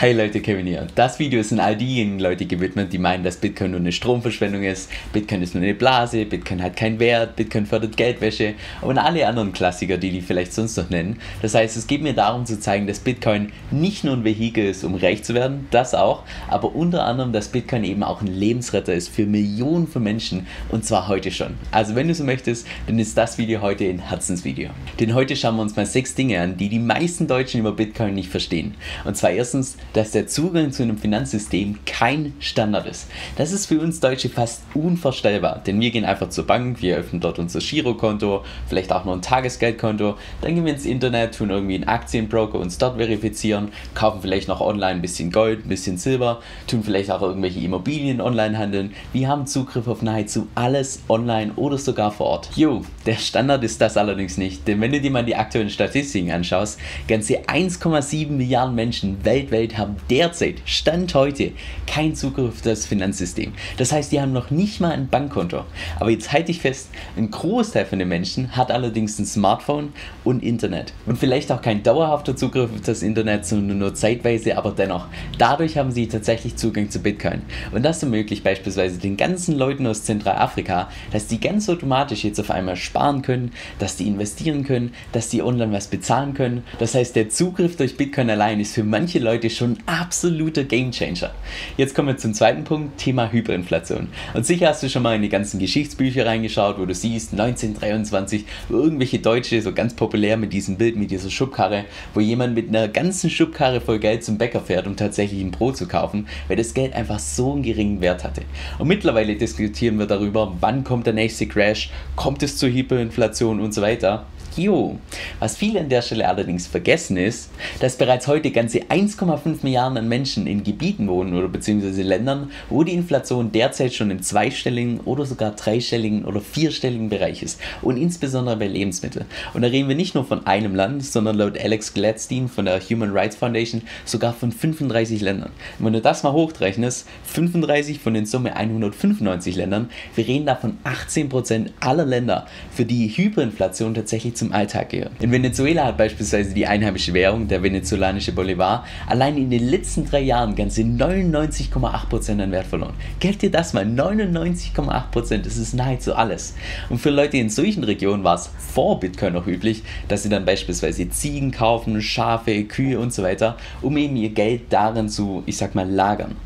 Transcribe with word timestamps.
Hey 0.00 0.12
Leute, 0.12 0.40
Kevin 0.40 0.64
hier. 0.64 0.86
Das 0.94 1.18
Video 1.18 1.40
ist 1.40 1.52
an 1.52 1.58
all 1.58 1.74
diejenigen 1.74 2.20
Leute 2.20 2.46
gewidmet, 2.46 2.92
die 2.92 2.98
meinen, 2.98 3.24
dass 3.24 3.38
Bitcoin 3.38 3.72
nur 3.72 3.80
eine 3.80 3.90
Stromverschwendung 3.90 4.62
ist, 4.62 4.88
Bitcoin 5.12 5.42
ist 5.42 5.56
nur 5.56 5.64
eine 5.64 5.74
Blase, 5.74 6.24
Bitcoin 6.24 6.62
hat 6.62 6.76
keinen 6.76 7.00
Wert, 7.00 7.34
Bitcoin 7.34 7.66
fördert 7.66 7.96
Geldwäsche 7.96 8.54
und 8.80 8.96
alle 8.96 9.26
anderen 9.26 9.52
Klassiker, 9.52 9.96
die 9.96 10.12
die 10.12 10.20
vielleicht 10.20 10.52
sonst 10.52 10.76
noch 10.76 10.88
nennen. 10.88 11.18
Das 11.42 11.56
heißt, 11.56 11.76
es 11.76 11.88
geht 11.88 12.00
mir 12.00 12.12
darum 12.12 12.46
zu 12.46 12.60
zeigen, 12.60 12.86
dass 12.86 13.00
Bitcoin 13.00 13.50
nicht 13.72 14.04
nur 14.04 14.14
ein 14.14 14.22
Vehikel 14.22 14.66
ist, 14.66 14.84
um 14.84 14.94
reich 14.94 15.24
zu 15.24 15.34
werden, 15.34 15.66
das 15.72 15.96
auch, 15.96 16.22
aber 16.46 16.76
unter 16.76 17.04
anderem, 17.04 17.32
dass 17.32 17.48
Bitcoin 17.48 17.82
eben 17.82 18.04
auch 18.04 18.20
ein 18.20 18.28
Lebensretter 18.28 18.94
ist 18.94 19.08
für 19.08 19.26
Millionen 19.26 19.88
von 19.88 20.04
Menschen 20.04 20.46
und 20.68 20.84
zwar 20.84 21.08
heute 21.08 21.32
schon. 21.32 21.54
Also 21.72 21.96
wenn 21.96 22.06
du 22.06 22.14
so 22.14 22.22
möchtest, 22.22 22.68
dann 22.86 23.00
ist 23.00 23.18
das 23.18 23.36
Video 23.36 23.62
heute 23.62 23.82
ein 23.86 23.98
Herzensvideo. 23.98 24.70
Denn 25.00 25.14
heute 25.14 25.34
schauen 25.34 25.56
wir 25.56 25.62
uns 25.62 25.74
mal 25.74 25.86
sechs 25.86 26.14
Dinge 26.14 26.40
an, 26.40 26.56
die 26.56 26.68
die 26.68 26.78
meisten 26.78 27.26
Deutschen 27.26 27.58
über 27.58 27.72
Bitcoin 27.72 28.14
nicht 28.14 28.28
verstehen. 28.28 28.76
Und 29.04 29.16
zwar 29.16 29.32
erstens, 29.32 29.76
dass 29.92 30.10
der 30.10 30.26
Zugang 30.26 30.72
zu 30.72 30.82
einem 30.82 30.98
Finanzsystem 30.98 31.78
kein 31.86 32.34
Standard 32.40 32.86
ist. 32.86 33.08
Das 33.36 33.52
ist 33.52 33.66
für 33.66 33.80
uns 33.80 34.00
Deutsche 34.00 34.28
fast 34.28 34.62
unvorstellbar, 34.74 35.62
denn 35.66 35.80
wir 35.80 35.90
gehen 35.90 36.04
einfach 36.04 36.28
zur 36.28 36.46
Bank, 36.46 36.82
wir 36.82 36.96
öffnen 36.96 37.20
dort 37.20 37.38
unser 37.38 37.60
Girokonto, 37.60 38.44
vielleicht 38.68 38.92
auch 38.92 39.04
noch 39.04 39.14
ein 39.14 39.22
Tagesgeldkonto, 39.22 40.16
dann 40.40 40.54
gehen 40.54 40.64
wir 40.64 40.72
ins 40.72 40.86
Internet, 40.86 41.36
tun 41.36 41.50
irgendwie 41.50 41.76
einen 41.76 41.88
Aktienbroker 41.88 42.58
uns 42.58 42.78
dort 42.78 42.96
verifizieren, 42.96 43.68
kaufen 43.94 44.20
vielleicht 44.20 44.48
noch 44.48 44.60
online 44.60 44.92
ein 44.92 45.02
bisschen 45.02 45.30
Gold, 45.30 45.64
ein 45.64 45.68
bisschen 45.68 45.98
Silber, 45.98 46.40
tun 46.66 46.82
vielleicht 46.82 47.10
auch 47.10 47.22
irgendwelche 47.22 47.60
Immobilien 47.60 48.20
online 48.20 48.58
handeln. 48.58 48.92
Wir 49.12 49.28
haben 49.28 49.46
Zugriff 49.46 49.88
auf 49.88 50.02
nahezu 50.02 50.48
alles 50.54 51.00
online 51.08 51.52
oder 51.56 51.78
sogar 51.78 52.12
vor 52.12 52.26
Ort. 52.26 52.50
Jo, 52.56 52.82
der 53.06 53.16
Standard 53.16 53.64
ist 53.64 53.80
das 53.80 53.96
allerdings 53.96 54.36
nicht, 54.36 54.66
denn 54.68 54.80
wenn 54.80 54.92
du 54.92 55.00
dir 55.00 55.10
mal 55.10 55.24
die 55.24 55.36
aktuellen 55.36 55.70
Statistiken 55.70 56.30
anschaust, 56.30 56.78
ganze 57.06 57.40
1,7 57.40 58.30
Milliarden 58.30 58.74
Menschen 58.74 59.24
weltweit 59.24 59.77
haben 59.78 59.96
derzeit, 60.10 60.56
Stand 60.64 61.14
heute, 61.14 61.52
keinen 61.86 62.14
Zugriff 62.14 62.48
auf 62.48 62.62
das 62.62 62.86
Finanzsystem. 62.86 63.52
Das 63.76 63.92
heißt, 63.92 64.12
die 64.12 64.20
haben 64.20 64.32
noch 64.32 64.50
nicht 64.50 64.80
mal 64.80 64.92
ein 64.92 65.08
Bankkonto. 65.08 65.64
Aber 66.00 66.10
jetzt 66.10 66.32
halte 66.32 66.50
ich 66.50 66.60
fest, 66.60 66.88
ein 67.16 67.30
Großteil 67.30 67.86
von 67.86 67.98
den 67.98 68.08
Menschen 68.08 68.56
hat 68.56 68.70
allerdings 68.70 69.18
ein 69.18 69.26
Smartphone 69.26 69.92
und 70.24 70.42
Internet. 70.42 70.92
Und 71.06 71.18
vielleicht 71.18 71.50
auch 71.52 71.62
kein 71.62 71.82
dauerhafter 71.82 72.36
Zugriff 72.36 72.70
auf 72.74 72.80
das 72.82 73.02
Internet, 73.02 73.46
sondern 73.46 73.78
nur 73.78 73.94
zeitweise, 73.94 74.56
aber 74.56 74.72
dennoch. 74.72 75.06
Dadurch 75.38 75.78
haben 75.78 75.92
sie 75.92 76.08
tatsächlich 76.08 76.56
Zugang 76.56 76.90
zu 76.90 77.00
Bitcoin. 77.00 77.42
Und 77.72 77.84
das 77.84 78.02
ermöglicht 78.02 78.44
beispielsweise 78.44 78.98
den 78.98 79.16
ganzen 79.16 79.56
Leuten 79.56 79.86
aus 79.86 80.04
Zentralafrika, 80.04 80.88
dass 81.12 81.26
die 81.26 81.40
ganz 81.40 81.68
automatisch 81.68 82.24
jetzt 82.24 82.40
auf 82.40 82.50
einmal 82.50 82.76
sparen 82.76 83.22
können, 83.22 83.52
dass 83.78 83.96
die 83.96 84.06
investieren 84.06 84.64
können, 84.64 84.92
dass 85.12 85.28
die 85.28 85.42
online 85.42 85.72
was 85.72 85.88
bezahlen 85.88 86.34
können. 86.34 86.64
Das 86.78 86.94
heißt, 86.94 87.16
der 87.16 87.28
Zugriff 87.28 87.76
durch 87.76 87.96
Bitcoin 87.96 88.30
allein 88.30 88.60
ist 88.60 88.74
für 88.74 88.84
manche 88.84 89.18
Leute 89.18 89.50
schon 89.50 89.67
absoluter 89.86 90.64
Gamechanger. 90.64 91.30
Jetzt 91.76 91.94
kommen 91.94 92.08
wir 92.08 92.16
zum 92.16 92.32
zweiten 92.32 92.64
Punkt, 92.64 92.98
Thema 92.98 93.30
Hyperinflation. 93.30 94.08
Und 94.34 94.46
sicher 94.46 94.68
hast 94.68 94.82
du 94.82 94.88
schon 94.88 95.02
mal 95.02 95.16
in 95.16 95.22
die 95.22 95.28
ganzen 95.28 95.58
Geschichtsbücher 95.58 96.24
reingeschaut, 96.24 96.78
wo 96.78 96.86
du 96.86 96.94
siehst, 96.94 97.32
1923, 97.32 98.44
irgendwelche 98.70 99.18
Deutsche, 99.18 99.60
so 99.60 99.72
ganz 99.72 99.94
populär 99.94 100.36
mit 100.36 100.52
diesem 100.52 100.76
Bild, 100.76 100.96
mit 100.96 101.10
dieser 101.10 101.30
Schubkarre, 101.30 101.84
wo 102.14 102.20
jemand 102.20 102.54
mit 102.54 102.68
einer 102.68 102.88
ganzen 102.88 103.30
Schubkarre 103.30 103.80
voll 103.80 103.98
Geld 103.98 104.24
zum 104.24 104.38
Bäcker 104.38 104.60
fährt, 104.60 104.86
um 104.86 104.96
tatsächlich 104.96 105.42
ein 105.42 105.50
Brot 105.50 105.76
zu 105.76 105.86
kaufen, 105.86 106.26
weil 106.48 106.56
das 106.56 106.74
Geld 106.74 106.94
einfach 106.94 107.18
so 107.18 107.52
einen 107.52 107.62
geringen 107.62 108.00
Wert 108.00 108.24
hatte. 108.24 108.42
Und 108.78 108.88
mittlerweile 108.88 109.36
diskutieren 109.36 109.98
wir 109.98 110.06
darüber, 110.06 110.56
wann 110.60 110.84
kommt 110.84 111.06
der 111.06 111.14
nächste 111.14 111.46
Crash, 111.46 111.90
kommt 112.16 112.42
es 112.42 112.56
zur 112.56 112.70
Hyperinflation 112.70 113.60
und 113.60 113.74
so 113.74 113.82
weiter. 113.82 114.26
Jo. 114.58 114.98
Was 115.38 115.56
viele 115.56 115.78
an 115.78 115.88
der 115.88 116.02
Stelle 116.02 116.28
allerdings 116.28 116.66
vergessen 116.66 117.16
ist, 117.16 117.50
dass 117.78 117.96
bereits 117.96 118.26
heute 118.26 118.50
ganze 118.50 118.80
1,5 118.80 119.58
Milliarden 119.62 120.08
Menschen 120.08 120.48
in 120.48 120.64
Gebieten 120.64 121.06
wohnen 121.06 121.36
oder 121.36 121.46
beziehungsweise 121.46 122.02
Ländern, 122.02 122.50
wo 122.68 122.82
die 122.82 122.94
Inflation 122.94 123.52
derzeit 123.52 123.94
schon 123.94 124.10
im 124.10 124.20
zweistelligen 124.20 124.98
oder 125.04 125.26
sogar 125.26 125.52
dreistelligen 125.52 126.24
oder 126.24 126.40
vierstelligen 126.40 127.08
Bereich 127.08 127.44
ist 127.44 127.60
und 127.82 127.98
insbesondere 127.98 128.56
bei 128.56 128.66
Lebensmitteln. 128.66 129.26
Und 129.54 129.62
da 129.62 129.68
reden 129.68 129.88
wir 129.88 129.94
nicht 129.94 130.16
nur 130.16 130.24
von 130.24 130.44
einem 130.44 130.74
Land, 130.74 131.04
sondern 131.04 131.36
laut 131.36 131.56
Alex 131.56 131.94
Gladstein 131.94 132.48
von 132.48 132.64
der 132.64 132.80
Human 132.80 133.12
Rights 133.12 133.36
Foundation 133.36 133.82
sogar 134.04 134.32
von 134.32 134.50
35 134.50 135.20
Ländern. 135.20 135.52
Und 135.78 135.86
wenn 135.86 135.92
du 135.92 136.00
das 136.00 136.24
mal 136.24 136.32
hochrechnest, 136.32 137.06
35 137.26 138.00
von 138.00 138.12
den 138.12 138.26
Summe 138.26 138.56
195 138.56 139.54
Ländern, 139.54 139.88
wir 140.16 140.26
reden 140.26 140.46
da 140.46 140.56
von 140.56 140.78
18% 140.82 141.66
aller 141.78 142.04
Länder, 142.04 142.48
für 142.72 142.84
die 142.84 143.06
Hyperinflation 143.06 143.94
tatsächlich 143.94 144.34
zum 144.34 144.47
Alltag 144.52 144.90
gehört. 144.90 145.12
In 145.20 145.32
Venezuela 145.32 145.86
hat 145.86 145.96
beispielsweise 145.96 146.54
die 146.54 146.66
einheimische 146.66 147.14
Währung, 147.14 147.48
der 147.48 147.62
venezolanische 147.62 148.32
Bolivar, 148.32 148.84
allein 149.06 149.36
in 149.36 149.50
den 149.50 149.68
letzten 149.68 150.04
drei 150.04 150.20
Jahren 150.20 150.54
ganze 150.54 150.82
99,8% 150.82 152.42
an 152.42 152.52
Wert 152.52 152.66
verloren. 152.66 152.94
Geld 153.20 153.42
dir 153.42 153.50
das 153.50 153.72
mal, 153.72 153.84
99,8%, 153.84 155.38
das 155.38 155.56
ist 155.56 155.74
nahezu 155.74 156.14
alles. 156.14 156.54
Und 156.88 156.98
für 156.98 157.10
Leute 157.10 157.36
in 157.36 157.50
solchen 157.50 157.84
Regionen 157.84 158.24
war 158.24 158.36
es 158.36 158.50
vor 158.56 159.00
Bitcoin 159.00 159.34
noch 159.34 159.46
üblich, 159.46 159.82
dass 160.08 160.22
sie 160.22 160.28
dann 160.28 160.44
beispielsweise 160.44 161.08
Ziegen 161.10 161.50
kaufen, 161.50 162.00
Schafe, 162.02 162.64
Kühe 162.64 162.98
und 162.98 163.12
so 163.12 163.22
weiter, 163.22 163.56
um 163.82 163.96
eben 163.96 164.16
ihr 164.16 164.30
Geld 164.30 164.72
darin 164.72 165.08
zu, 165.08 165.42
ich 165.46 165.56
sag 165.56 165.74
mal, 165.74 165.88
lagern. 165.88 166.36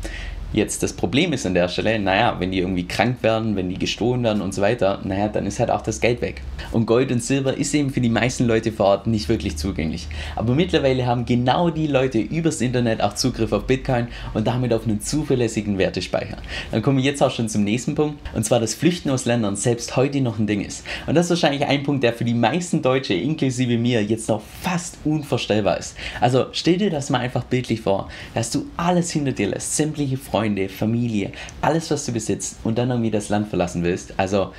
Jetzt 0.53 0.83
das 0.83 0.93
Problem 0.93 1.33
ist 1.33 1.47
an 1.47 1.55
der 1.55 1.67
Stelle, 1.67 1.97
naja, 1.97 2.35
wenn 2.37 2.51
die 2.51 2.59
irgendwie 2.59 2.87
krank 2.87 3.17
werden, 3.23 3.55
wenn 3.55 3.69
die 3.69 3.79
gestohlen 3.79 4.21
werden 4.23 4.39
und 4.39 4.53
so 4.53 4.61
weiter, 4.61 5.01
naja, 5.03 5.27
dann 5.27 5.47
ist 5.47 5.59
halt 5.59 5.71
auch 5.71 5.81
das 5.81 5.99
Geld 5.99 6.21
weg. 6.21 6.43
Und 6.71 6.85
Gold 6.85 7.11
und 7.11 7.23
Silber 7.23 7.57
ist 7.57 7.73
eben 7.73 7.89
für 7.89 8.01
die 8.01 8.09
meisten 8.09 8.45
Leute 8.45 8.71
vor 8.71 8.85
Ort 8.85 9.07
nicht 9.07 9.29
wirklich 9.29 9.57
zugänglich. 9.57 10.07
Aber 10.35 10.53
mittlerweile 10.53 11.07
haben 11.07 11.25
genau 11.25 11.71
die 11.71 11.87
Leute 11.87 12.19
übers 12.19 12.61
Internet 12.61 13.01
auch 13.01 13.15
Zugriff 13.15 13.51
auf 13.51 13.65
Bitcoin 13.65 14.09
und 14.35 14.45
damit 14.45 14.73
auf 14.73 14.85
einen 14.85 15.01
zuverlässigen 15.01 15.79
Wertespeicher. 15.79 16.37
Dann 16.71 16.83
kommen 16.83 16.97
wir 16.97 17.03
jetzt 17.03 17.23
auch 17.23 17.31
schon 17.31 17.49
zum 17.49 17.63
nächsten 17.63 17.95
Punkt, 17.95 18.19
und 18.35 18.45
zwar, 18.45 18.59
dass 18.59 18.75
Flüchten 18.75 19.09
aus 19.09 19.25
Ländern 19.25 19.55
selbst 19.55 19.95
heute 19.95 20.21
noch 20.21 20.37
ein 20.37 20.45
Ding 20.45 20.61
ist. 20.61 20.85
Und 21.07 21.15
das 21.15 21.25
ist 21.25 21.29
wahrscheinlich 21.31 21.65
ein 21.65 21.81
Punkt, 21.81 22.03
der 22.03 22.13
für 22.13 22.25
die 22.25 22.35
meisten 22.35 22.83
Deutsche, 22.83 23.15
inklusive 23.15 23.79
mir, 23.79 24.03
jetzt 24.03 24.29
noch 24.29 24.43
fast 24.61 24.99
unvorstellbar 25.03 25.79
ist. 25.79 25.97
Also 26.21 26.45
stell 26.51 26.77
dir 26.77 26.91
das 26.91 27.09
mal 27.09 27.21
einfach 27.21 27.43
bildlich 27.43 27.81
vor, 27.81 28.09
dass 28.35 28.51
du 28.51 28.67
alles 28.77 29.09
hinter 29.09 29.31
dir 29.31 29.47
lässt, 29.47 29.75
sämtliche 29.75 30.17
Freunde, 30.17 30.42
Freunde, 30.43 30.67
Familie, 30.67 31.31
alles, 31.61 31.89
was 31.89 32.05
du 32.05 32.11
besitzt 32.11 32.57
und 32.65 32.77
dann 32.77 32.89
irgendwie 32.89 33.11
das 33.11 33.29
Land 33.29 33.47
verlassen 33.47 33.81
willst. 33.81 34.13
Also 34.17 34.51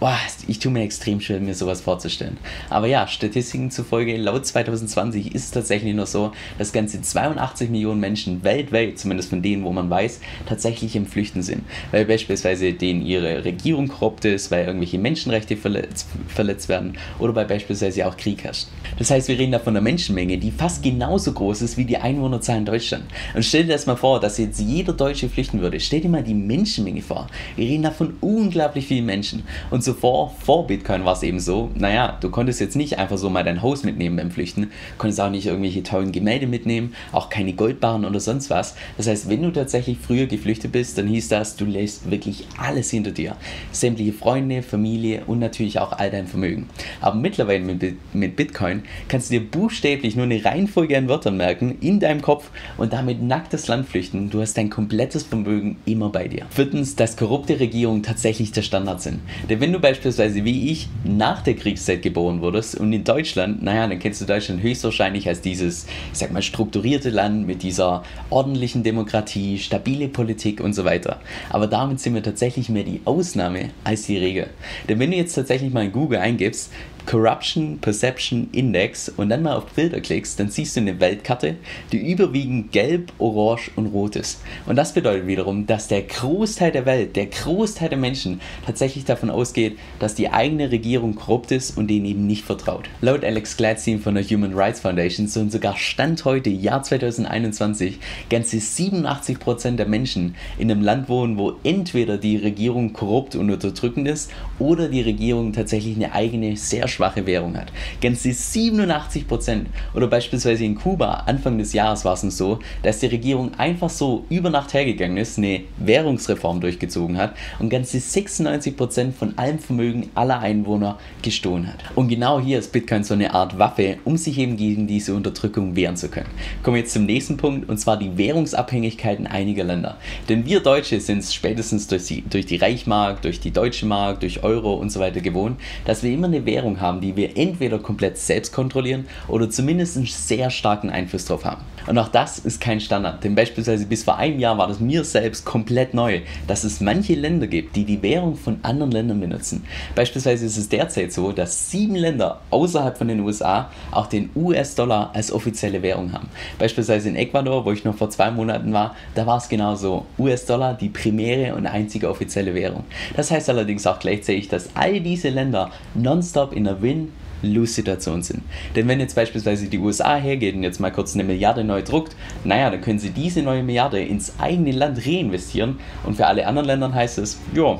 Boah, 0.00 0.18
ich 0.48 0.58
tue 0.58 0.72
mir 0.72 0.82
extrem 0.82 1.20
schwer, 1.20 1.38
mir 1.38 1.54
sowas 1.54 1.80
vorzustellen. 1.80 2.36
Aber 2.70 2.88
ja, 2.88 3.06
Statistiken 3.06 3.70
zufolge, 3.70 4.16
laut 4.16 4.44
2020 4.44 5.32
ist 5.32 5.44
es 5.44 5.50
tatsächlich 5.52 5.94
nur 5.94 6.06
so, 6.06 6.32
dass 6.58 6.72
ganze 6.72 7.00
82 7.00 7.70
Millionen 7.70 8.00
Menschen 8.00 8.42
weltweit, 8.42 8.98
zumindest 8.98 9.30
von 9.30 9.42
denen, 9.42 9.62
wo 9.62 9.70
man 9.70 9.88
weiß, 9.88 10.20
tatsächlich 10.48 10.96
im 10.96 11.06
Flüchten 11.06 11.42
sind. 11.42 11.62
Weil 11.92 12.04
beispielsweise 12.04 12.72
denen 12.72 13.06
ihre 13.06 13.44
Regierung 13.44 13.86
korrupt 13.86 14.24
ist, 14.24 14.50
weil 14.50 14.66
irgendwelche 14.66 14.98
Menschenrechte 14.98 15.56
verletzt, 15.56 16.08
verletzt 16.26 16.68
werden 16.68 16.98
oder 17.20 17.36
weil 17.36 17.46
beispielsweise 17.46 18.06
auch 18.08 18.16
Krieg 18.16 18.42
herrscht. 18.42 18.66
Das 18.98 19.10
heißt, 19.10 19.28
wir 19.28 19.38
reden 19.38 19.52
da 19.52 19.60
von 19.60 19.76
einer 19.76 19.84
Menschenmenge, 19.84 20.36
die 20.38 20.50
fast 20.50 20.82
genauso 20.82 21.32
groß 21.32 21.62
ist 21.62 21.76
wie 21.76 21.84
die 21.84 21.98
Einwohnerzahl 21.98 22.58
in 22.58 22.64
Deutschland. 22.64 23.04
Und 23.34 23.44
stell 23.44 23.64
dir 23.64 23.72
das 23.72 23.86
mal 23.86 23.96
vor, 23.96 24.18
dass 24.18 24.38
jetzt 24.38 24.60
jeder 24.60 24.92
Deutsche 24.92 25.28
flüchten 25.28 25.60
würde. 25.60 25.78
Stell 25.78 26.00
dir 26.00 26.08
mal 26.08 26.24
die 26.24 26.34
Menschenmenge 26.34 27.02
vor. 27.02 27.28
Wir 27.56 27.68
reden 27.68 27.84
da 27.84 27.92
von 27.92 28.14
unglaublich 28.20 28.86
vielen 28.86 29.06
Menschen. 29.06 29.44
Und 29.70 29.84
so 29.84 29.91
zuvor, 29.92 30.34
vor 30.42 30.66
Bitcoin 30.66 31.04
war 31.04 31.12
es 31.12 31.22
eben 31.22 31.38
so, 31.38 31.70
naja, 31.74 32.16
du 32.20 32.30
konntest 32.30 32.60
jetzt 32.60 32.76
nicht 32.76 32.98
einfach 32.98 33.18
so 33.18 33.28
mal 33.28 33.44
dein 33.44 33.62
Haus 33.62 33.84
mitnehmen 33.84 34.16
beim 34.16 34.30
Flüchten, 34.30 34.70
konntest 34.96 35.20
auch 35.20 35.30
nicht 35.30 35.46
irgendwelche 35.46 35.82
tollen 35.82 36.12
Gemälde 36.12 36.46
mitnehmen, 36.46 36.94
auch 37.12 37.28
keine 37.28 37.52
Goldbarren 37.52 38.04
oder 38.04 38.20
sonst 38.20 38.48
was. 38.48 38.74
Das 38.96 39.06
heißt, 39.06 39.28
wenn 39.28 39.42
du 39.42 39.50
tatsächlich 39.50 39.98
früher 39.98 40.26
geflüchtet 40.26 40.72
bist, 40.72 40.96
dann 40.96 41.06
hieß 41.06 41.28
das, 41.28 41.56
du 41.56 41.66
lässt 41.66 42.10
wirklich 42.10 42.46
alles 42.58 42.90
hinter 42.90 43.10
dir. 43.10 43.36
Sämtliche 43.70 44.12
Freunde, 44.12 44.62
Familie 44.62 45.24
und 45.26 45.40
natürlich 45.40 45.78
auch 45.78 45.92
all 45.92 46.10
dein 46.10 46.26
Vermögen. 46.26 46.68
Aber 47.00 47.16
mittlerweile 47.16 47.62
mit, 47.62 48.14
mit 48.14 48.36
Bitcoin 48.36 48.82
kannst 49.08 49.30
du 49.30 49.38
dir 49.38 49.46
buchstäblich 49.46 50.16
nur 50.16 50.24
eine 50.24 50.42
Reihenfolge 50.42 50.96
an 50.96 51.08
Wörtern 51.08 51.36
merken 51.36 51.76
in 51.80 52.00
deinem 52.00 52.22
Kopf 52.22 52.50
und 52.78 52.92
damit 52.92 53.22
nackt 53.22 53.52
das 53.52 53.68
Land 53.68 53.88
flüchten. 53.88 54.30
Du 54.30 54.40
hast 54.40 54.56
dein 54.56 54.70
komplettes 54.70 55.24
Vermögen 55.24 55.76
immer 55.84 56.08
bei 56.08 56.28
dir. 56.28 56.46
Viertens, 56.50 56.96
dass 56.96 57.16
korrupte 57.16 57.60
Regierungen 57.60 58.02
tatsächlich 58.02 58.52
der 58.52 58.62
Standard 58.62 59.02
sind. 59.02 59.20
Denn 59.50 59.60
wenn 59.60 59.71
du 59.72 59.80
beispielsweise 59.80 60.44
wie 60.44 60.70
ich 60.70 60.88
nach 61.04 61.42
der 61.42 61.54
Kriegszeit 61.54 62.02
geboren 62.02 62.40
wurdest 62.40 62.74
und 62.74 62.92
in 62.92 63.04
Deutschland, 63.04 63.62
naja, 63.62 63.86
dann 63.86 63.98
kennst 63.98 64.20
du 64.20 64.24
Deutschland 64.24 64.62
höchstwahrscheinlich 64.62 65.28
als 65.28 65.40
dieses, 65.40 65.86
ich 66.12 66.18
sag 66.18 66.32
mal, 66.32 66.42
strukturierte 66.42 67.10
Land 67.10 67.46
mit 67.46 67.62
dieser 67.62 68.02
ordentlichen 68.30 68.82
Demokratie, 68.82 69.58
stabile 69.58 70.08
Politik 70.08 70.60
und 70.60 70.74
so 70.74 70.84
weiter. 70.84 71.20
Aber 71.50 71.66
damit 71.66 72.00
sind 72.00 72.14
wir 72.14 72.22
tatsächlich 72.22 72.68
mehr 72.68 72.84
die 72.84 73.00
Ausnahme 73.04 73.70
als 73.84 74.02
die 74.02 74.18
Regel. 74.18 74.48
Denn 74.88 74.98
wenn 74.98 75.10
du 75.10 75.16
jetzt 75.16 75.34
tatsächlich 75.34 75.72
mal 75.72 75.84
in 75.84 75.92
Google 75.92 76.18
eingibst, 76.18 76.72
Corruption 77.06 77.78
Perception 77.80 78.48
Index 78.52 79.08
und 79.08 79.28
dann 79.28 79.42
mal 79.42 79.56
auf 79.56 79.66
Bilder 79.72 80.00
klickst, 80.00 80.38
dann 80.38 80.50
siehst 80.50 80.76
du 80.76 80.80
eine 80.80 81.00
Weltkarte, 81.00 81.56
die 81.90 82.10
überwiegend 82.10 82.72
gelb, 82.72 83.12
orange 83.18 83.70
und 83.76 83.86
rot 83.86 84.16
ist. 84.16 84.40
Und 84.66 84.76
das 84.76 84.92
bedeutet 84.92 85.26
wiederum, 85.26 85.66
dass 85.66 85.88
der 85.88 86.02
Großteil 86.02 86.72
der 86.72 86.86
Welt, 86.86 87.16
der 87.16 87.26
Großteil 87.26 87.88
der 87.88 87.98
Menschen 87.98 88.40
tatsächlich 88.64 89.04
davon 89.04 89.30
ausgeht, 89.30 89.78
dass 89.98 90.14
die 90.14 90.30
eigene 90.30 90.70
Regierung 90.70 91.14
korrupt 91.14 91.50
ist 91.50 91.76
und 91.76 91.88
denen 91.88 92.06
eben 92.06 92.26
nicht 92.26 92.44
vertraut. 92.44 92.88
Laut 93.00 93.24
Alex 93.24 93.56
Gladstein 93.56 94.00
von 94.00 94.14
der 94.14 94.24
Human 94.24 94.54
Rights 94.54 94.80
Foundation 94.80 95.26
sollen 95.26 95.50
sogar 95.50 95.76
Stand 95.76 96.24
heute, 96.24 96.50
Jahr 96.50 96.82
2021, 96.82 97.98
ganze 98.30 98.58
87% 98.58 99.76
der 99.76 99.86
Menschen 99.86 100.34
in 100.58 100.70
einem 100.70 100.82
Land 100.82 101.08
wohnen, 101.08 101.38
wo 101.38 101.54
entweder 101.64 102.18
die 102.18 102.36
Regierung 102.36 102.92
korrupt 102.92 103.34
und 103.34 103.50
unterdrückend 103.50 104.08
ist 104.08 104.30
oder 104.58 104.88
die 104.88 105.02
Regierung 105.02 105.52
tatsächlich 105.52 105.96
eine 105.96 106.12
eigene, 106.12 106.56
sehr 106.56 106.88
schwache 106.92 107.26
Währung 107.26 107.56
hat. 107.56 107.72
Ganze 108.00 108.32
87 108.32 109.26
Prozent. 109.26 109.68
Oder 109.94 110.06
beispielsweise 110.06 110.64
in 110.64 110.74
Kuba, 110.74 111.24
Anfang 111.26 111.58
des 111.58 111.72
Jahres 111.72 112.04
war 112.04 112.14
es 112.14 112.22
so, 112.36 112.58
dass 112.82 113.00
die 113.00 113.06
Regierung 113.06 113.52
einfach 113.58 113.90
so 113.90 114.24
über 114.28 114.50
Nacht 114.50 114.74
hergegangen 114.74 115.16
ist, 115.16 115.38
eine 115.38 115.62
Währungsreform 115.78 116.60
durchgezogen 116.60 117.16
hat 117.18 117.34
und 117.58 117.68
ganze 117.68 117.98
96 117.98 118.76
Prozent 118.76 119.16
von 119.16 119.36
allem 119.38 119.58
Vermögen 119.58 120.10
aller 120.14 120.40
Einwohner 120.40 120.98
gestohlen 121.22 121.66
hat. 121.66 121.78
Und 121.94 122.08
genau 122.08 122.40
hier 122.40 122.58
ist 122.58 122.72
Bitcoin 122.72 123.04
so 123.04 123.14
eine 123.14 123.34
Art 123.34 123.58
Waffe, 123.58 123.98
um 124.04 124.16
sich 124.16 124.38
eben 124.38 124.56
gegen 124.56 124.86
diese 124.86 125.14
Unterdrückung 125.14 125.76
wehren 125.76 125.96
zu 125.96 126.08
können. 126.08 126.30
Kommen 126.62 126.76
wir 126.76 126.82
jetzt 126.82 126.92
zum 126.92 127.06
nächsten 127.06 127.36
Punkt 127.36 127.68
und 127.68 127.78
zwar 127.78 127.96
die 127.96 128.16
Währungsabhängigkeiten 128.16 129.26
einiger 129.26 129.64
Länder. 129.64 129.96
Denn 130.28 130.44
wir 130.46 130.60
Deutsche 130.60 131.00
sind 131.00 131.18
es 131.18 131.34
spätestens 131.34 131.86
durch 131.86 132.04
die, 132.04 132.22
durch 132.22 132.46
die 132.46 132.56
Reichmark, 132.56 133.22
durch 133.22 133.40
die 133.40 133.50
Deutsche 133.50 133.86
Mark, 133.86 134.20
durch 134.20 134.42
Euro 134.42 134.74
und 134.74 134.90
so 134.90 135.00
weiter 135.00 135.20
gewohnt, 135.20 135.58
dass 135.84 136.02
wir 136.02 136.12
immer 136.12 136.26
eine 136.26 136.44
Währung 136.46 136.80
haben, 136.80 136.81
die 137.00 137.16
wir 137.16 137.36
entweder 137.36 137.78
komplett 137.78 138.18
selbst 138.18 138.52
kontrollieren 138.52 139.06
oder 139.28 139.48
zumindest 139.48 139.96
einen 139.96 140.06
sehr 140.06 140.50
starken 140.50 140.90
Einfluss 140.90 141.24
drauf 141.24 141.44
haben. 141.44 141.62
Und 141.86 141.98
auch 141.98 142.08
das 142.08 142.38
ist 142.38 142.60
kein 142.60 142.80
Standard, 142.80 143.24
denn 143.24 143.34
beispielsweise 143.34 143.86
bis 143.86 144.04
vor 144.04 144.16
einem 144.16 144.38
Jahr 144.38 144.56
war 144.56 144.68
das 144.68 144.78
mir 144.78 145.02
selbst 145.04 145.44
komplett 145.44 145.94
neu, 145.94 146.20
dass 146.46 146.64
es 146.64 146.80
manche 146.80 147.14
Länder 147.14 147.46
gibt, 147.46 147.74
die 147.74 147.84
die 147.84 148.02
Währung 148.02 148.36
von 148.36 148.58
anderen 148.62 148.92
Ländern 148.92 149.20
benutzen. 149.20 149.64
Beispielsweise 149.94 150.46
ist 150.46 150.56
es 150.56 150.68
derzeit 150.68 151.12
so, 151.12 151.32
dass 151.32 151.70
sieben 151.70 151.96
Länder 151.96 152.40
außerhalb 152.50 152.96
von 152.96 153.08
den 153.08 153.20
USA 153.20 153.70
auch 153.90 154.06
den 154.06 154.30
US-Dollar 154.36 155.10
als 155.14 155.32
offizielle 155.32 155.82
Währung 155.82 156.12
haben. 156.12 156.28
Beispielsweise 156.58 157.08
in 157.08 157.16
Ecuador, 157.16 157.64
wo 157.64 157.72
ich 157.72 157.84
noch 157.84 157.96
vor 157.96 158.10
zwei 158.10 158.30
Monaten 158.30 158.72
war, 158.72 158.94
da 159.14 159.26
war 159.26 159.38
es 159.38 159.48
genauso. 159.48 160.06
US-Dollar 160.18 160.74
die 160.74 160.88
primäre 160.88 161.54
und 161.54 161.66
einzige 161.66 162.08
offizielle 162.08 162.54
Währung. 162.54 162.84
Das 163.16 163.30
heißt 163.30 163.48
allerdings 163.50 163.86
auch 163.86 163.98
gleichzeitig, 163.98 164.48
dass 164.48 164.70
all 164.74 165.00
diese 165.00 165.30
Länder 165.30 165.70
nonstop 165.94 166.52
in 166.52 166.64
der 166.64 166.71
Win 166.80 167.12
Lose-Situation 167.42 168.22
sind. 168.22 168.42
Denn 168.76 168.88
wenn 168.88 169.00
jetzt 169.00 169.16
beispielsweise 169.16 169.66
die 169.66 169.78
USA 169.78 170.16
hergeht 170.16 170.54
und 170.54 170.62
jetzt 170.62 170.80
mal 170.80 170.92
kurz 170.92 171.14
eine 171.14 171.24
Milliarde 171.24 171.64
neu 171.64 171.82
druckt, 171.82 172.16
naja, 172.44 172.70
dann 172.70 172.80
können 172.80 172.98
sie 172.98 173.10
diese 173.10 173.42
neue 173.42 173.62
Milliarde 173.62 174.00
ins 174.00 174.34
eigene 174.38 174.72
Land 174.72 175.04
reinvestieren 175.06 175.78
und 176.04 176.14
für 176.16 176.26
alle 176.26 176.46
anderen 176.46 176.66
Länder 176.66 176.94
heißt 176.94 177.18
es, 177.18 177.38
ja, 177.54 177.78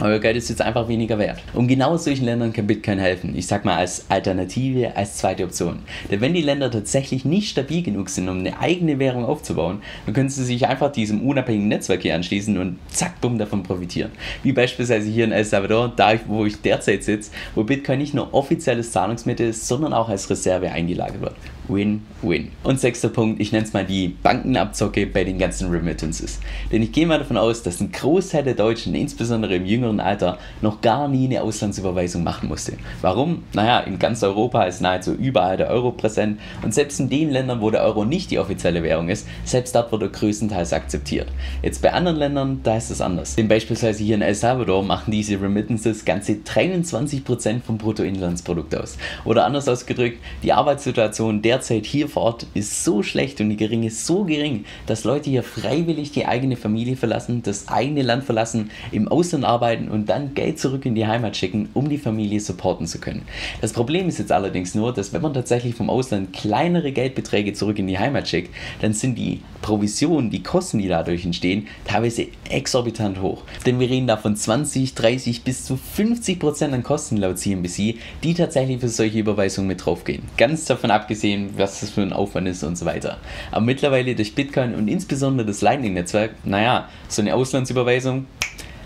euer 0.00 0.18
Geld 0.18 0.36
ist 0.36 0.48
jetzt 0.48 0.62
einfach 0.62 0.88
weniger 0.88 1.18
wert. 1.18 1.40
Und 1.54 1.68
genau 1.68 1.96
solchen 1.96 2.24
Ländern 2.24 2.52
kann 2.52 2.66
Bitcoin 2.66 2.98
helfen. 2.98 3.36
Ich 3.36 3.46
sag 3.46 3.64
mal 3.64 3.76
als 3.76 4.06
Alternative, 4.08 4.96
als 4.96 5.16
zweite 5.16 5.44
Option. 5.44 5.80
Denn 6.10 6.20
wenn 6.20 6.34
die 6.34 6.42
Länder 6.42 6.70
tatsächlich 6.70 7.24
nicht 7.24 7.50
stabil 7.50 7.82
genug 7.82 8.08
sind, 8.08 8.28
um 8.28 8.38
eine 8.38 8.58
eigene 8.58 8.98
Währung 8.98 9.24
aufzubauen, 9.24 9.82
dann 10.06 10.14
können 10.14 10.28
sie 10.28 10.44
sich 10.44 10.66
einfach 10.66 10.92
diesem 10.92 11.22
unabhängigen 11.22 11.68
Netzwerk 11.68 12.02
hier 12.02 12.14
anschließen 12.14 12.58
und 12.58 12.78
zack, 12.88 13.20
bumm, 13.20 13.38
davon 13.38 13.62
profitieren. 13.62 14.10
Wie 14.42 14.52
beispielsweise 14.52 15.08
hier 15.08 15.24
in 15.24 15.32
El 15.32 15.44
Salvador, 15.44 15.92
da 15.94 16.12
wo 16.26 16.44
ich 16.44 16.60
derzeit 16.60 17.04
sitze, 17.04 17.30
wo 17.54 17.64
Bitcoin 17.64 17.98
nicht 17.98 18.14
nur 18.14 18.32
offizielles 18.34 18.92
Zahlungsmittel 18.92 19.48
ist, 19.48 19.66
sondern 19.68 19.92
auch 19.92 20.08
als 20.08 20.28
Reserve 20.30 20.70
eingelagert 20.70 21.20
wird. 21.20 21.34
Win-Win. 21.68 22.50
Und 22.62 22.80
sechster 22.80 23.08
Punkt, 23.08 23.40
ich 23.40 23.52
nenne 23.52 23.64
es 23.64 23.72
mal 23.72 23.84
die 23.84 24.08
Bankenabzocke 24.08 25.06
bei 25.06 25.24
den 25.24 25.38
ganzen 25.38 25.70
Remittances. 25.70 26.40
Denn 26.70 26.82
ich 26.82 26.92
gehe 26.92 27.06
mal 27.06 27.18
davon 27.18 27.36
aus, 27.36 27.62
dass 27.62 27.80
ein 27.80 27.92
Großteil 27.92 28.44
der 28.44 28.54
Deutschen, 28.54 28.94
insbesondere 28.94 29.56
im 29.56 29.66
jüngeren 29.66 30.00
Alter, 30.00 30.38
noch 30.60 30.80
gar 30.80 31.08
nie 31.08 31.26
eine 31.26 31.42
Auslandsüberweisung 31.42 32.22
machen 32.22 32.48
musste. 32.48 32.74
Warum? 33.00 33.44
Naja, 33.52 33.80
in 33.80 33.98
ganz 33.98 34.22
Europa 34.22 34.64
ist 34.64 34.80
nahezu 34.80 35.14
überall 35.14 35.56
der 35.56 35.68
Euro 35.68 35.92
präsent 35.92 36.40
und 36.62 36.74
selbst 36.74 37.00
in 37.00 37.08
den 37.08 37.30
Ländern, 37.30 37.60
wo 37.60 37.70
der 37.70 37.82
Euro 37.82 38.04
nicht 38.04 38.30
die 38.30 38.38
offizielle 38.38 38.82
Währung 38.82 39.08
ist, 39.08 39.26
selbst 39.44 39.74
dort 39.74 39.92
wird 39.92 40.02
er 40.02 40.08
größtenteils 40.08 40.72
akzeptiert. 40.72 41.28
Jetzt 41.62 41.82
bei 41.82 41.92
anderen 41.92 42.18
Ländern, 42.18 42.60
da 42.62 42.76
ist 42.76 42.90
es 42.90 43.00
anders. 43.00 43.36
Denn 43.36 43.48
beispielsweise 43.48 44.02
hier 44.02 44.16
in 44.16 44.22
El 44.22 44.34
Salvador 44.34 44.82
machen 44.82 45.10
diese 45.10 45.40
Remittances 45.40 46.04
ganze 46.04 46.32
23% 46.32 47.62
vom 47.62 47.78
Bruttoinlandsprodukt 47.78 48.74
aus. 48.74 48.96
Oder 49.24 49.44
anders 49.44 49.68
ausgedrückt, 49.68 50.18
die 50.42 50.52
Arbeitssituation 50.52 51.42
der 51.42 51.51
derzeit 51.52 51.84
hier 51.84 52.08
vor 52.08 52.22
Ort 52.22 52.46
ist 52.54 52.82
so 52.82 53.02
schlecht 53.02 53.38
und 53.42 53.50
die 53.50 53.58
Geringe 53.58 53.90
so 53.90 54.24
gering, 54.24 54.64
dass 54.86 55.04
Leute 55.04 55.28
hier 55.28 55.42
freiwillig 55.42 56.10
die 56.10 56.24
eigene 56.24 56.56
Familie 56.56 56.96
verlassen, 56.96 57.42
das 57.42 57.68
eigene 57.68 58.00
Land 58.00 58.24
verlassen, 58.24 58.70
im 58.90 59.06
Ausland 59.06 59.44
arbeiten 59.44 59.88
und 59.88 60.08
dann 60.08 60.32
Geld 60.32 60.58
zurück 60.58 60.86
in 60.86 60.94
die 60.94 61.06
Heimat 61.06 61.36
schicken, 61.36 61.68
um 61.74 61.90
die 61.90 61.98
Familie 61.98 62.40
supporten 62.40 62.86
zu 62.86 63.00
können. 63.00 63.22
Das 63.60 63.74
Problem 63.74 64.08
ist 64.08 64.18
jetzt 64.18 64.32
allerdings 64.32 64.74
nur, 64.74 64.94
dass 64.94 65.12
wenn 65.12 65.20
man 65.20 65.34
tatsächlich 65.34 65.74
vom 65.74 65.90
Ausland 65.90 66.32
kleinere 66.32 66.90
Geldbeträge 66.90 67.52
zurück 67.52 67.78
in 67.78 67.86
die 67.86 67.98
Heimat 67.98 68.28
schickt, 68.28 68.54
dann 68.80 68.94
sind 68.94 69.18
die 69.18 69.42
Provisionen, 69.60 70.30
die 70.30 70.42
Kosten, 70.42 70.78
die 70.78 70.88
dadurch 70.88 71.24
entstehen, 71.24 71.68
teilweise 71.84 72.28
exorbitant 72.50 73.22
hoch. 73.22 73.44
Denn 73.64 73.78
wir 73.78 73.88
reden 73.88 74.06
da 74.06 74.16
von 74.16 74.36
20, 74.36 74.94
30 74.94 75.44
bis 75.44 75.64
zu 75.64 75.76
50 75.76 76.38
Prozent 76.38 76.74
an 76.74 76.82
Kosten 76.82 77.16
laut 77.16 77.38
CNBC, 77.38 77.96
die 78.24 78.34
tatsächlich 78.34 78.80
für 78.80 78.88
solche 78.88 79.18
Überweisungen 79.18 79.68
mit 79.68 79.84
draufgehen. 79.84 80.22
Ganz 80.36 80.64
davon 80.64 80.90
abgesehen, 80.90 81.41
was 81.56 81.80
das 81.80 81.90
für 81.90 82.02
ein 82.02 82.12
Aufwand 82.12 82.48
ist 82.48 82.62
und 82.62 82.76
so 82.76 82.86
weiter. 82.86 83.18
Aber 83.50 83.64
mittlerweile 83.64 84.14
durch 84.14 84.34
Bitcoin 84.34 84.74
und 84.74 84.88
insbesondere 84.88 85.46
das 85.46 85.60
Lightning-Netzwerk, 85.60 86.32
naja, 86.44 86.88
so 87.08 87.22
eine 87.22 87.34
Auslandsüberweisung, 87.34 88.26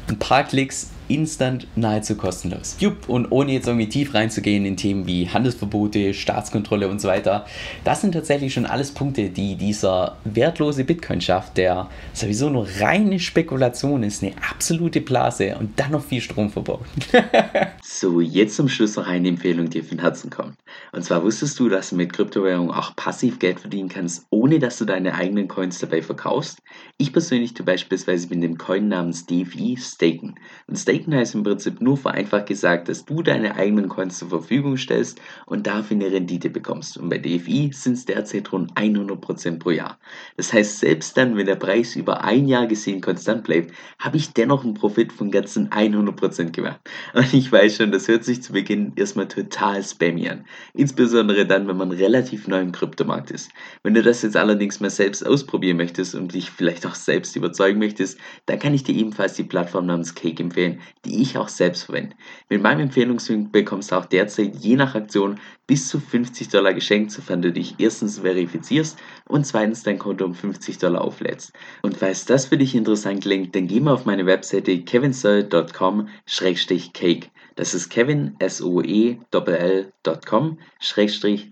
ein 0.09 0.19
paar 0.19 0.45
Klicks 0.45 0.91
instant 1.09 1.67
nahezu 1.77 2.17
kostenlos. 2.17 2.77
Jupp, 2.81 3.09
und 3.09 3.31
ohne 3.31 3.53
jetzt 3.53 3.67
irgendwie 3.67 3.89
tief 3.89 4.15
reinzugehen 4.15 4.65
in 4.65 4.77
Themen 4.77 5.07
wie 5.07 5.29
Handelsverbote, 5.29 6.13
Staatskontrolle 6.13 6.89
und 6.89 7.01
so 7.01 7.09
weiter, 7.09 7.47
das 7.85 8.01
sind 8.01 8.13
tatsächlich 8.13 8.53
schon 8.53 8.67
alles 8.67 8.91
Punkte, 8.93 9.31
die 9.31 9.57
dieser 9.57 10.17
wertlose 10.25 10.85
Bitcoin 10.85 11.21
schafft, 11.21 11.57
der 11.57 11.89
sowieso 12.13 12.51
nur 12.51 12.67
reine 12.81 13.21
Spekulation 13.21 14.03
ist, 14.03 14.23
eine 14.23 14.35
absolute 14.51 15.01
Blase 15.01 15.57
und 15.59 15.79
dann 15.79 15.93
noch 15.93 16.05
viel 16.05 16.21
Strom 16.21 16.51
verbraucht. 16.51 16.87
so, 17.83 18.21
jetzt 18.21 18.57
zum 18.57 18.69
Schluss 18.69 18.97
noch 18.97 19.07
eine 19.07 19.29
Empfehlung, 19.29 19.71
die 19.71 19.83
von 19.83 20.01
Herzen 20.01 20.31
kommt. 20.31 20.57
Und 20.93 21.05
zwar 21.05 21.23
wusstest 21.23 21.59
du, 21.61 21.69
dass 21.69 21.91
du 21.91 21.97
mit 21.97 22.13
Kryptowährungen 22.13 22.71
auch 22.71 22.97
passiv 22.97 23.39
Geld 23.39 23.61
verdienen 23.61 23.89
kannst, 23.89 24.27
ohne 24.31 24.59
dass 24.59 24.79
du 24.79 24.85
deine 24.85 25.15
eigenen 25.15 25.49
Coins 25.49 25.79
dabei 25.79 26.03
verkaufst? 26.03 26.59
Ich 26.99 27.13
persönlich 27.13 27.55
tue 27.55 27.65
beispielsweise 27.65 28.29
mit 28.29 28.43
dem 28.43 28.59
Coin 28.59 28.89
namens 28.89 29.27
DeFi 29.27 29.77
staken. 29.79 30.35
Und 30.67 30.79
staken 30.79 30.96
Staken 30.97 31.15
heißt 31.15 31.35
im 31.35 31.43
Prinzip 31.43 31.83
nur 31.83 31.99
vereinfacht 31.99 32.47
gesagt, 32.47 32.89
dass 32.89 33.05
du 33.05 33.23
deine 33.23 33.57
eigenen 33.57 33.89
Coins 33.89 34.19
zur 34.19 34.31
Verfügung 34.31 34.79
stellst 34.79 35.21
und 35.45 35.67
dafür 35.67 35.97
eine 35.97 36.11
Rendite 36.11 36.49
bekommst. 36.49 36.97
Und 36.97 37.11
bei 37.11 37.19
DFI 37.19 37.71
sind 37.75 37.95
es 37.95 38.07
derzeit 38.07 38.51
rund 38.51 38.73
100% 38.73 39.59
pro 39.59 39.71
Jahr. 39.71 39.99
Das 40.39 40.53
heißt, 40.53 40.81
selbst 40.81 41.17
dann, 41.17 41.37
wenn 41.37 41.45
der 41.45 41.57
Preis 41.57 41.97
über 41.97 42.25
ein 42.25 42.49
Jahr 42.49 42.67
gesehen 42.67 43.03
konstant 43.03 43.45
bleibt, 43.45 43.73
habe 43.99 44.17
ich 44.17 44.33
dennoch 44.33 44.65
einen 44.65 44.73
Profit 44.73 45.13
von 45.13 45.31
ganzen 45.31 45.69
100% 45.69 46.53
gemacht. 46.53 46.81
Und 47.13 47.35
ich 47.35 47.53
weiß 47.53 47.77
schon, 47.77 47.93
das 47.93 48.09
hört 48.09 48.25
sich 48.25 48.43
zu 48.43 48.53
Beginn 48.53 48.93
erstmal 48.97 49.29
total 49.29 49.83
spammy 49.83 50.29
an. 50.31 50.47
Insbesondere 50.73 51.47
dann, 51.47 51.69
wenn 51.69 51.77
man 51.77 51.93
relativ 51.93 52.49
neu 52.49 52.61
im 52.61 52.73
Kryptomarkt 52.73 53.31
ist. 53.31 53.51
Wenn 53.83 53.95
du 53.95 54.03
das 54.03 54.23
jetzt 54.23 54.37
allerdings 54.37 54.81
mal 54.81 54.91
selbst 54.91 55.27
ausprobieren 55.27 55.77
möchtest 55.77 56.15
und 56.15 56.33
dich 56.33 56.51
vielleicht 56.51 56.87
auch 56.87 56.95
selbst 56.95 57.37
überzeugen 57.37 57.79
möchtest, 57.79 58.19
dann 58.47 58.59
kann 58.59 58.73
ich 58.73 58.83
dir 58.83 58.95
ebenfalls 58.95 59.35
die 59.35 59.45
Plattform 59.45 59.87
namens 59.87 60.15
Cake 60.15 60.43
empfehlen, 60.43 60.81
die 61.05 61.23
ich 61.23 61.39
auch 61.39 61.49
selbst 61.49 61.85
verwende. 61.85 62.17
Mit 62.49 62.61
meinem 62.63 62.81
Empfehlungslink 62.81 63.53
bekommst 63.53 63.93
du 63.93 63.97
auch 63.97 64.07
derzeit 64.07 64.57
je 64.57 64.75
nach 64.77 64.95
Aktion 64.95 65.39
bis 65.67 65.89
zu 65.89 66.01
50 66.01 66.49
Dollar 66.49 66.73
geschenkt, 66.75 67.13
sofern 67.13 67.43
du 67.43 67.53
dich 67.53 67.75
erstens 67.79 68.21
verifizierst 68.21 68.99
und 69.27 69.47
zweitens 69.47 69.83
dein 69.83 69.99
Konto 69.99 70.25
um 70.25 70.35
50 70.35 70.79
Dollar 70.79 71.03
auflädst. 71.03 71.53
Und 71.83 71.97
falls 71.97 72.25
das 72.25 72.47
für 72.47 72.59
dich 72.59 72.75
interessant 72.75 73.23
klingt, 73.23 73.55
dann 73.55 73.67
geh 73.67 73.81
mal 73.81 73.95
auf 73.95 74.07
meine 74.07 74.27
Webseite 74.27 74.83
kevinsoe.com-cake. 74.83 77.31
Das 77.57 77.75
ist 77.75 77.89
kevin, 77.89 78.37
S-O-E-L-L.com, 78.39 80.59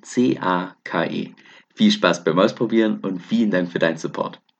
C-A-K-E. 0.02 1.30
Viel 1.74 1.90
Spaß 1.90 2.22
beim 2.22 2.38
Ausprobieren 2.38 3.00
und 3.00 3.20
vielen 3.20 3.50
Dank 3.50 3.72
für 3.72 3.80
deinen 3.80 3.96
Support. 3.96 4.44